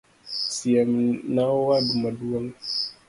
[0.53, 0.91] Siem
[1.33, 2.53] na owadu maduong'